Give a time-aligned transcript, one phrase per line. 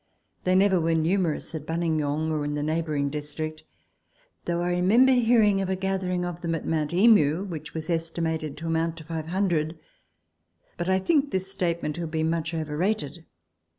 [0.45, 3.61] They never were numerous at Buninyong or in the neighbouring district;
[4.45, 8.57] though I remember hearing of a gathering of them at Mount Emu, which was estimated
[8.57, 9.77] to amount to 500;
[10.75, 13.25] but I think this statement to have been much over rated.